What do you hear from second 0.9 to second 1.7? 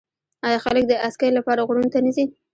اسکی لپاره